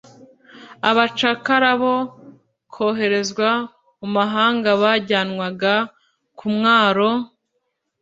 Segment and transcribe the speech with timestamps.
[0.89, 1.95] Abacakara bo
[2.73, 3.49] koherezwa
[3.99, 5.73] mu mahanga bajyanwaga
[6.37, 7.11] ku mwaro,